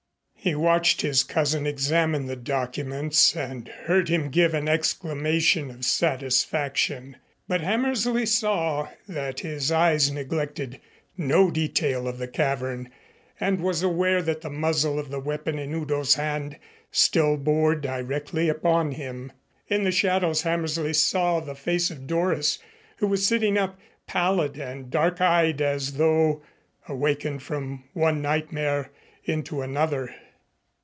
[0.43, 7.17] He watched his cousin examine the documents and heard him give an exclamation of satisfaction,
[7.47, 10.79] but Hammersley saw that his eyes neglected
[11.15, 12.89] no detail of the cavern
[13.39, 16.57] and was aware that the muzzle of the weapon in Udo's hand
[16.89, 19.31] still bore directly upon him.
[19.67, 22.57] In the shadows Hammersley saw the face of Doris,
[22.97, 23.77] who was sitting up,
[24.07, 26.41] pallid and dark eyed as though
[26.89, 28.89] awakened from one nightmare
[29.23, 30.11] into another.